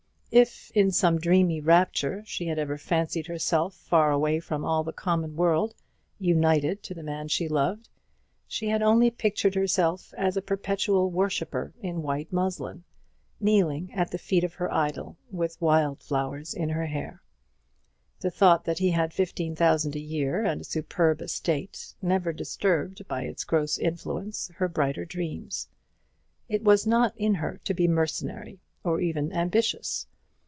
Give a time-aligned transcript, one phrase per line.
[0.33, 4.93] If, in some dreamy rapture, she had ever fancied herself far away from all the
[4.93, 5.75] common world,
[6.19, 7.89] united to the man she loved,
[8.47, 12.85] she had only pictured herself as a perpetual worshipper in white muslin,
[13.41, 17.21] kneeling at the feet of her idol, with wild flowers in her hair.
[18.21, 23.05] The thought that he had fifteen thousand a year, and a superb estate, never disturbed
[23.09, 25.67] by its gross influence her brighter dreams;
[26.47, 30.07] it was not in her to be mercenary, or even ambitious.